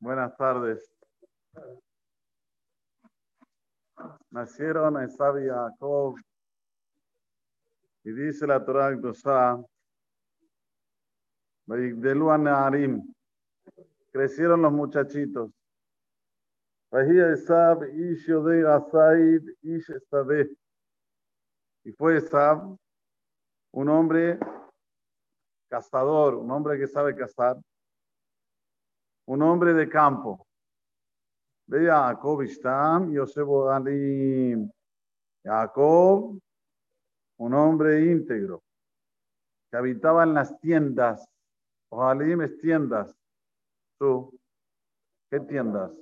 [0.00, 0.90] Buenas tardes.
[4.30, 6.16] Nacieron Esab y Jacob.
[8.04, 9.62] Y dice la Torah en Tosá,
[11.68, 13.12] Arim.
[14.10, 15.50] Crecieron los muchachitos.
[21.84, 22.76] Y fue Esab,
[23.72, 24.38] un hombre
[25.68, 27.58] cazador, un hombre que sabe cazar,
[29.30, 30.44] un hombre de campo.
[31.68, 34.56] Ve Jacob Ishtam, Yosef Ali.
[35.44, 36.36] Jacob,
[37.38, 38.60] un hombre íntegro,
[39.70, 41.28] que habitaba en las tiendas.
[41.90, 43.16] Ojalim es tiendas.
[44.00, 44.36] ¿Tú?
[45.30, 45.92] ¿Qué tiendas?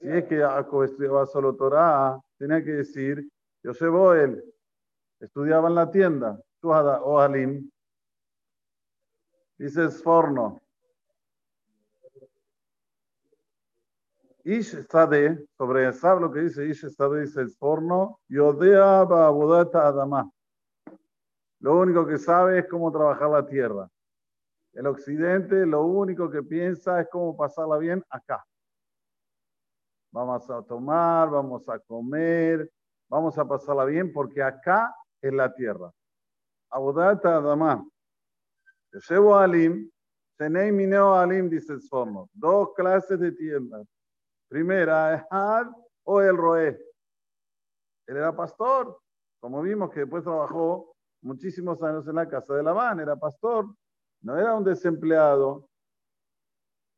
[0.00, 3.24] Si es que Jacob estudiaba solo Torah, tenía que decir,
[3.62, 4.44] Yosef él
[5.20, 6.42] estudiaba en la tienda.
[6.60, 7.70] Tú, Ojalim,
[9.56, 10.59] dices forno.
[14.44, 20.30] Ish Sade, sobre Esab lo que dice Ish Sade, dice el forno, Yodea Babudata Adama.
[21.60, 23.88] Lo único que sabe es cómo trabajar la tierra.
[24.72, 28.42] El occidente lo único que piensa es cómo pasarla bien acá.
[30.12, 32.70] Vamos a tomar, vamos a comer,
[33.08, 35.90] vamos a pasarla bien porque acá es la tierra.
[36.70, 37.86] Abudata Adama.
[39.08, 39.90] Llevo Alim,
[40.36, 42.28] Tenei Mineo Alim, dice el forno.
[42.32, 43.86] Dos clases de tiendas
[44.50, 45.68] Primera, Ehad
[46.02, 46.68] o el Roé.
[48.06, 49.00] Él era pastor,
[49.38, 53.72] como vimos que después trabajó muchísimos años en la casa de Labán, era pastor,
[54.22, 55.70] no era un desempleado,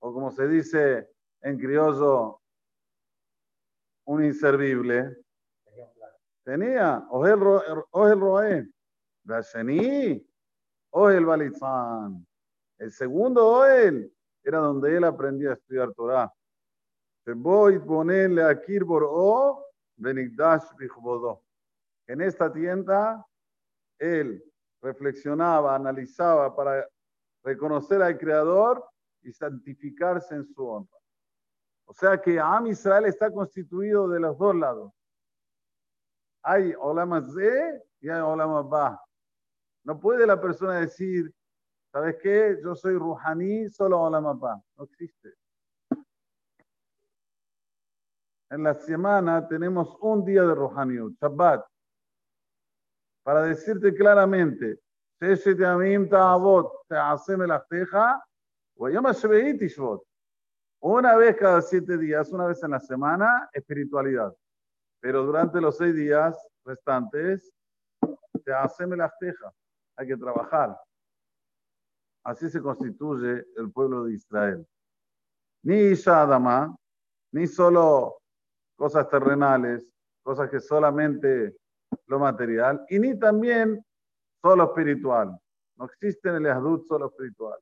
[0.00, 1.08] o como se dice
[1.42, 2.40] en criollo,
[4.06, 5.16] un inservible.
[6.42, 8.66] Tenía, o el, Roé,
[10.90, 12.26] o el Balitzán.
[12.78, 16.32] El segundo Oel era donde él aprendía a estudiar Torah.
[22.06, 23.26] En esta tienda,
[23.98, 24.44] él
[24.80, 26.88] reflexionaba, analizaba para
[27.42, 28.88] reconocer al Creador
[29.22, 30.96] y santificarse en su honra.
[31.86, 34.92] O sea que Am Israel está constituido de los dos lados.
[36.42, 39.02] Hay Olam Z y hay Olam Ba.
[39.82, 41.34] No puede la persona decir,
[41.90, 42.60] ¿sabes qué?
[42.62, 44.62] Yo soy Ruhani, solo Olam Ba.
[44.76, 45.34] No existe
[48.50, 51.64] en la semana tenemos un día de Rohaniut, Shabbat,
[53.22, 54.80] para decirte claramente,
[60.80, 64.32] una vez cada siete días, una vez en la semana, espiritualidad.
[65.00, 67.52] Pero durante los seis días restantes,
[68.44, 69.52] te haceme las tejas.
[69.96, 70.78] Hay que trabajar.
[72.24, 74.66] Así se constituye el pueblo de Israel.
[75.62, 76.76] Ni Shadama,
[77.32, 78.18] ni solo
[78.76, 79.90] cosas terrenales,
[80.22, 81.56] cosas que solamente
[82.06, 83.84] lo material, y ni también
[84.42, 85.36] solo espiritual.
[85.76, 87.58] No existe en el Yahdut solo espiritual.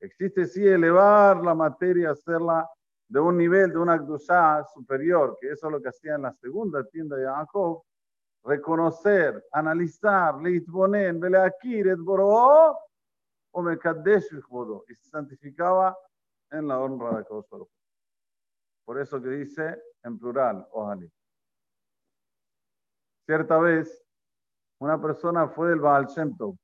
[0.00, 2.68] Existe sí elevar la materia, hacerla
[3.08, 6.32] de un nivel, de una Akdushá superior, que eso es lo que hacía en la
[6.32, 7.82] segunda tienda de Jacob,
[8.42, 11.98] reconocer, analizar, leitbonen, beleakir, et
[13.54, 14.28] o mekadesh
[14.88, 15.96] y se santificaba
[16.50, 17.68] en la honra de Kosovo.
[18.84, 21.06] Por eso que dice en plural, ojalá.
[23.26, 24.04] Cierta vez,
[24.80, 26.56] una persona fue del Baal Shem Tov,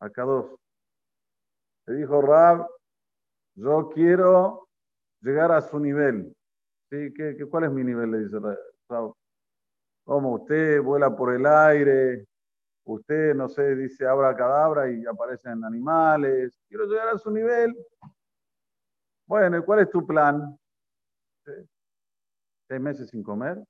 [0.00, 0.54] acá dos.
[1.86, 2.68] Le dijo, Rab,
[3.54, 4.68] yo quiero
[5.22, 6.36] llegar a su nivel.
[6.90, 7.12] ¿Sí?
[7.14, 8.10] ¿Qué, qué, cuál es mi nivel?
[8.10, 8.38] Le dice
[8.88, 9.14] Rab.
[10.04, 12.26] Como usted vuela por el aire,
[12.84, 16.60] usted, no sé, dice abra cadabra y aparecen animales.
[16.68, 17.74] Quiero llegar a su nivel.
[19.26, 20.58] Bueno, cuál es tu plan?
[22.70, 23.60] Seis meses sin comer,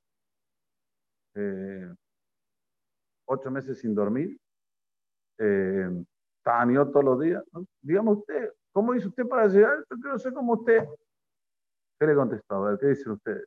[1.35, 1.91] eh,
[3.27, 4.39] ocho meses sin dormir,
[5.39, 6.05] eh,
[6.45, 7.43] todos los días.
[7.81, 9.79] Dígame usted, ¿cómo hizo usted para llegar?
[9.91, 10.87] Yo quiero ser como usted.
[11.99, 12.57] ¿Qué le contestó?
[12.57, 13.47] A ver, ¿qué dicen ustedes?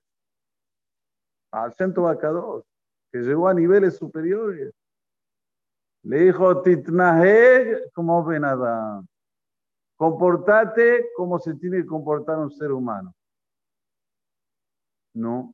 [1.51, 2.65] Al centro Bacados,
[3.11, 4.73] que llegó a niveles superiores.
[6.03, 9.03] Le dijo, Titnahe, como venada.
[9.97, 13.13] Comportate como se tiene que comportar un ser humano.
[15.13, 15.54] No.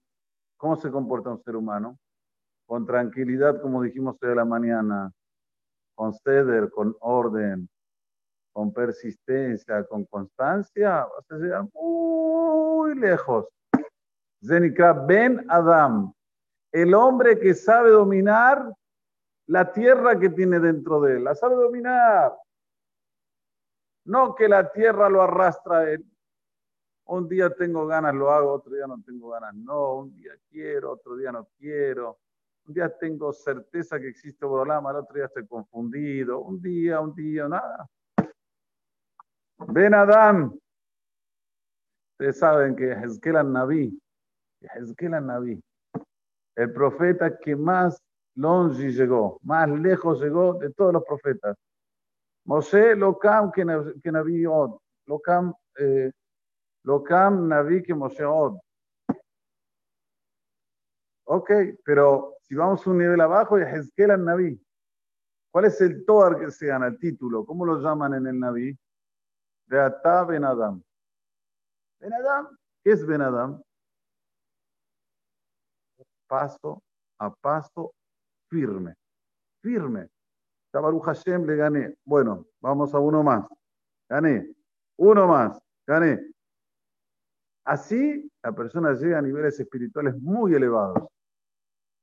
[0.57, 1.97] ¿Cómo se comporta un ser humano?
[2.65, 5.11] Con tranquilidad, como dijimos hoy de la mañana,
[5.95, 7.69] con ceder, con orden,
[8.53, 13.47] con persistencia, con constancia, vas a llegar muy lejos.
[14.45, 16.13] Zenika Ben Adam,
[16.71, 18.73] el hombre que sabe dominar
[19.47, 22.37] la tierra que tiene dentro de él, la sabe dominar.
[24.05, 26.05] No que la tierra lo arrastra a él.
[27.11, 29.95] Un día tengo ganas, lo hago, otro día no tengo ganas, no.
[29.95, 32.19] Un día quiero, otro día no quiero.
[32.67, 36.39] Un día tengo certeza que existe Borolama, al otro día estoy confundido.
[36.41, 37.89] Un día, un día, nada.
[39.69, 40.55] Ben Adam.
[42.11, 43.99] Ustedes saben que Hezkel Naví,
[44.61, 45.59] Hezkel Naví,
[46.55, 47.99] el profeta que más
[48.35, 51.57] longe llegó, más lejos llegó de todos los profetas.
[52.45, 54.43] Moshe Lokam que Naví
[55.79, 56.11] eh,
[56.83, 58.23] Lokam Naví que Moshe.
[61.25, 61.51] Ok,
[61.83, 64.59] pero si vamos un nivel abajo, Hezkel Naví.
[65.51, 67.45] ¿Cuál es el Toar que se gana, el título?
[67.45, 68.77] ¿Cómo lo llaman en el Naví?
[69.65, 70.81] De Ata Ben Adam.
[71.99, 73.61] Ben Adam, ¿qué es Ben Adam?
[76.27, 76.81] Paso
[77.19, 77.93] a paso,
[78.49, 78.95] firme,
[79.61, 80.09] firme.
[80.71, 81.95] Baruch Hashem le gané.
[82.05, 83.45] Bueno, vamos a uno más.
[84.07, 84.53] Gané.
[84.97, 85.59] Uno más.
[85.85, 86.19] Gané.
[87.69, 91.09] Así la persona llega a niveles espirituales muy elevados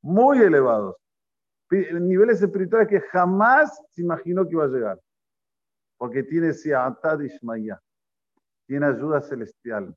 [0.06, 0.94] muy elevados,
[1.68, 5.00] niveles espirituales que jamás se imaginó que iba a llegar,
[5.98, 7.80] porque tiene Siatad Ishmaya,
[8.68, 9.92] tiene ayuda celestial.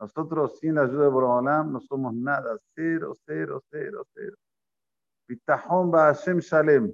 [0.00, 4.36] Nosotros sin la ayuda de Borolam no somos nada, cero, cero, cero, cero.
[5.28, 6.90] Bitajón va Hashem Shalem.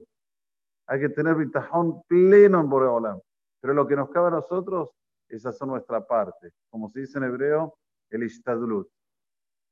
[0.88, 3.20] Hay que tener bitajón pleno en Boreolam.
[3.60, 4.90] Pero lo que nos cabe a nosotros,
[5.28, 6.50] esa es nuestra parte.
[6.68, 7.76] Como se dice en hebreo,
[8.16, 8.88] el ishtadlut.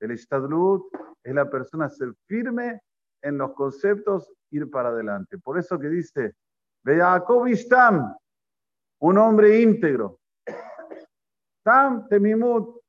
[0.00, 0.84] El istadlut
[1.22, 2.80] es la persona ser firme
[3.22, 5.38] en los conceptos, ir para adelante.
[5.38, 6.34] Por eso que dice,
[6.84, 8.14] Jacob Tam,
[9.00, 10.18] un hombre íntegro.
[11.62, 12.82] Tam Temimut,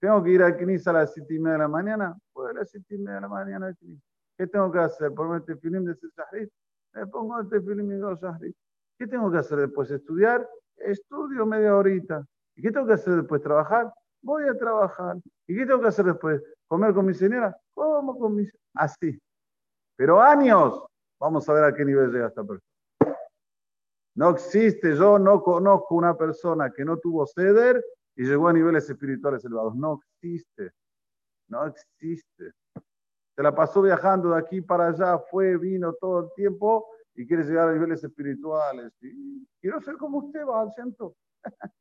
[0.00, 2.18] tengo que ir a Knis a las siete y media de la mañana.
[2.32, 3.74] Pues a las siete y media de la mañana
[4.36, 5.12] ¿Qué tengo que hacer?
[5.14, 6.50] ¿Ponerme este film de Shahrit?
[6.94, 8.56] Me pongo este film y dos Shahrit.
[8.98, 9.90] ¿Qué tengo que hacer después?
[9.90, 10.48] ¿Estudiar?
[10.76, 12.24] Estudio media horita.
[12.56, 13.42] ¿Y qué tengo que hacer después?
[13.42, 13.92] ¿Trabajar?
[14.22, 15.16] Voy a trabajar.
[15.46, 16.42] ¿Y qué tengo que hacer después?
[16.68, 17.56] ¿Comer con mi señora?
[17.74, 19.18] Como con mi Así.
[19.96, 20.84] Pero años.
[21.18, 22.70] Vamos a ver a qué nivel llega esta persona.
[24.14, 27.84] No existe, yo no conozco una persona que no tuvo ceder
[28.16, 29.74] y llegó a niveles espirituales elevados.
[29.74, 30.72] No existe.
[31.48, 32.52] No existe.
[33.36, 37.44] Se la pasó viajando de aquí para allá, fue, vino todo el tiempo y quiere
[37.44, 38.92] llegar a niveles espirituales.
[39.60, 40.72] quiero ser como usted, va al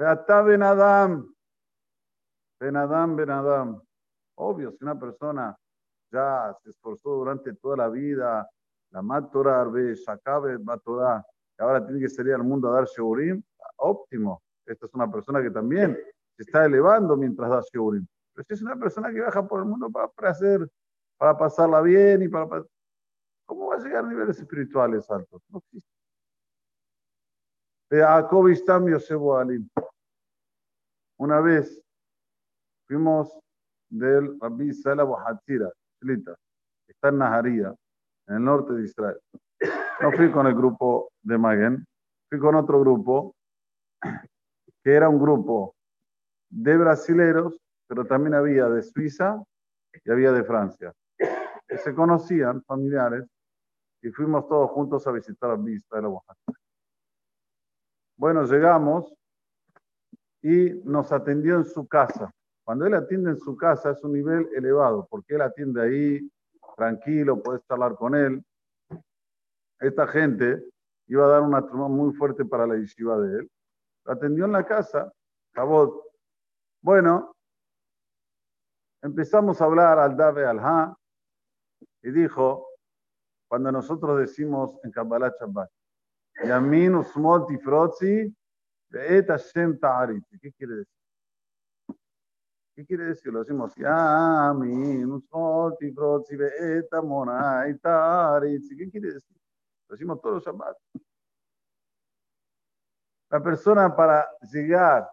[0.00, 1.30] Beata Ben Adam.
[2.58, 3.82] Ben Adam, Ben Adam.
[4.38, 5.54] Obvio, si una persona
[6.10, 8.48] ya se esforzó durante toda la vida,
[8.92, 11.22] la Matora Arbe, Shakabe, Matora,
[11.58, 13.42] y ahora tiene que salir al mundo a dar Sheurim,
[13.76, 14.42] óptimo.
[14.64, 15.94] Esta es una persona que también
[16.34, 18.06] se está elevando mientras da Sheurim.
[18.32, 20.66] Pero si es una persona que viaja por el mundo para, hacer,
[21.18, 22.64] para pasarla bien y para,
[23.44, 25.42] ¿Cómo va a llegar a niveles espirituales altos?
[25.50, 25.90] No existe.
[27.90, 29.68] Jacob Istam Yosef Alim.
[31.20, 31.78] Una vez
[32.88, 33.38] fuimos
[33.90, 35.70] del Rabbi Sala Hatzira,
[36.88, 37.74] está en Naharía,
[38.26, 39.20] en el norte de Israel.
[40.00, 41.84] No fui con el grupo de Magen,
[42.30, 43.34] fui con otro grupo,
[44.82, 45.74] que era un grupo
[46.48, 49.44] de brasileros, pero también había de Suiza
[50.02, 53.28] y había de Francia, que se conocían, familiares,
[54.00, 56.18] y fuimos todos juntos a visitar a Vista de la
[58.16, 59.19] Bueno, llegamos
[60.42, 62.32] y nos atendió en su casa.
[62.64, 66.30] Cuando él atiende en su casa es un nivel elevado, porque él atiende ahí,
[66.76, 68.44] tranquilo, puedes charlar con él.
[69.78, 70.62] Esta gente
[71.06, 73.50] iba a dar una trama muy fuerte para la yeshiva de él.
[74.04, 75.12] Lo atendió en la casa,
[75.54, 76.02] Jabot.
[76.82, 77.34] Bueno,
[79.02, 80.94] empezamos a hablar al Dave al
[82.02, 82.66] y dijo,
[83.48, 85.70] cuando nosotros decimos en Kabbalah Shabbat,
[86.44, 87.50] Yamin Usmot
[88.90, 90.94] ¿Qué quiere decir?
[92.74, 93.32] ¿Qué quiere decir?
[93.32, 93.82] Lo decimos, ¿Qué
[98.90, 99.36] quiere decir?
[99.88, 100.76] Lo decimos todos los Shabbat.
[103.30, 105.08] La persona para llegar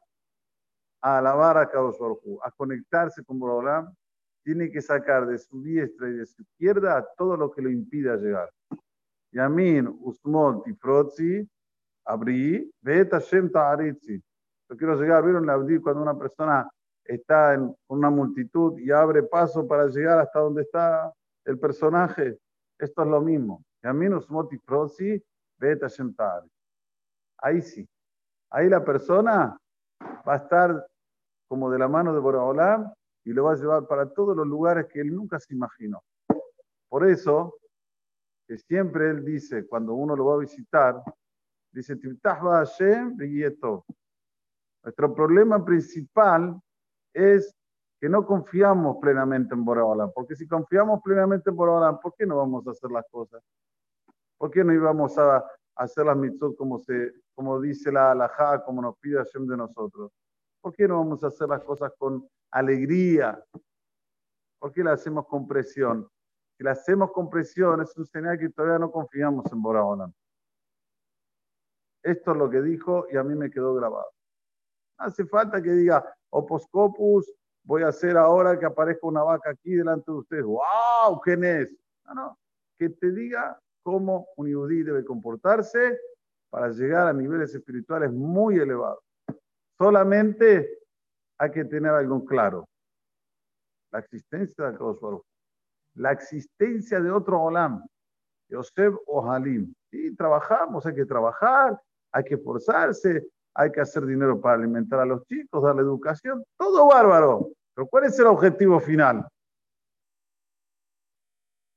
[1.02, 1.98] a alabar a Kadosh
[2.44, 3.94] a conectarse con Borolam,
[4.44, 8.16] tiene que sacar de su diestra y de su izquierda todo lo que lo impida
[8.16, 8.50] llegar.
[9.32, 11.48] Yamin, Usmol, Tifrotzi,
[12.08, 12.72] abrí.
[14.70, 16.70] Yo quiero llegar, ¿vieron la cuando una persona
[17.04, 21.14] está en una multitud y abre paso para llegar hasta donde está
[21.46, 22.38] el personaje?
[22.80, 23.64] Esto es lo mismo.
[27.40, 27.88] Ahí sí.
[28.50, 29.58] Ahí la persona
[30.28, 30.88] va a estar
[31.48, 32.92] como de la mano de Boraholam
[33.24, 36.02] y lo va a llevar para todos los lugares que él nunca se imaginó.
[36.90, 37.58] Por eso,
[38.48, 41.02] que siempre él dice, cuando uno lo va a visitar,
[41.72, 41.98] Dice,
[44.84, 46.60] Nuestro problema principal
[47.14, 47.54] es
[48.00, 52.38] que no confiamos plenamente en Boraholam, porque si confiamos plenamente en Boraholam, ¿por qué no
[52.38, 53.42] vamos a hacer las cosas?
[54.38, 55.44] ¿Por qué no íbamos a
[55.76, 60.12] hacer las mitzvot como, se, como dice la halajá, como nos pide Hashem de nosotros?
[60.62, 63.44] ¿Por qué no vamos a hacer las cosas con alegría?
[64.60, 66.08] ¿Por qué las hacemos con presión?
[66.58, 70.14] Si las hacemos con presión es un señal que todavía no confiamos en Boraholam.
[72.08, 74.10] Esto es lo que dijo y a mí me quedó grabado.
[74.98, 77.30] Hace falta que diga, Oposcopus,
[77.64, 80.46] voy a hacer ahora que aparezca una vaca aquí delante de ustedes.
[80.46, 81.20] ¡Wow!
[81.22, 81.70] ¿Quién es?
[82.06, 82.40] No, no.
[82.78, 86.00] Que te diga cómo un yudí debe comportarse
[86.50, 89.04] para llegar a niveles espirituales muy elevados.
[89.78, 90.80] Solamente
[91.38, 92.70] hay que tener algo claro.
[93.92, 95.22] La existencia de Akadosh
[95.96, 97.86] La existencia de otro Olam.
[98.48, 99.74] Yosef o Halim.
[99.92, 101.78] Sí, trabajamos, hay que trabajar,
[102.18, 106.88] hay que esforzarse, hay que hacer dinero para alimentar a los chicos, darle educación, todo
[106.88, 107.52] bárbaro.
[107.76, 109.28] Pero ¿cuál es el objetivo final?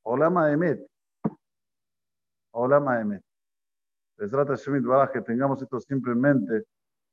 [0.02, 0.86] Olama de Met.
[2.52, 3.22] Olama de Met.
[4.16, 4.56] Les trata
[5.12, 6.64] que tengamos esto simplemente,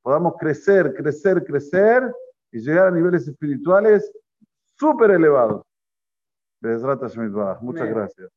[0.02, 2.14] podamos crecer, crecer, crecer
[2.52, 4.10] y llegar a niveles espirituales
[4.78, 5.66] súper elevados.
[6.62, 7.10] Les trata
[7.62, 8.30] Muchas gracias.